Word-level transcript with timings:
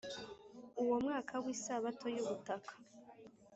uwo 0.81 0.95
mwaka 1.03 1.33
w 1.43 1.45
isabato 1.55 2.05
y 2.15 2.19
ubutaka 2.23 2.71